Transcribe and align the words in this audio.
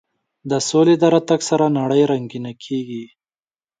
د 0.49 0.51
سولې 0.69 0.95
د 1.01 1.03
راتګ 1.13 1.39
سره 1.49 1.65
نړۍ 1.79 2.01
رنګینه 2.11 2.51
کېږي. 2.63 3.03